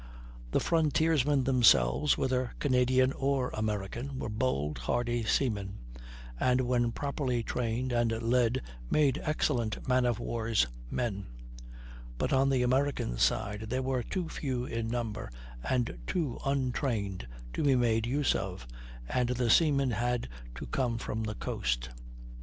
[0.49, 5.77] The frontiersmen themselves, whether Canadian or American, were bold, hardy seamen,
[6.39, 11.27] and when properly trained and led made excellent man of war's men;
[12.17, 15.29] but on the American side they were too few in number,
[15.63, 18.65] and too untrained to be made use of,
[19.07, 21.89] and the seamen had to come from the coast.